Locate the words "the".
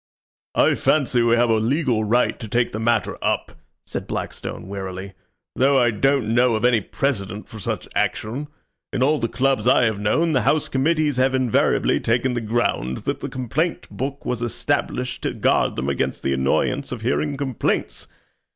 2.71-2.79, 9.19-9.27, 10.31-10.41, 12.33-12.41, 13.19-13.29, 16.23-16.33